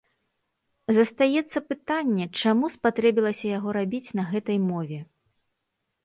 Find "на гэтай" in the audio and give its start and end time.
4.21-4.57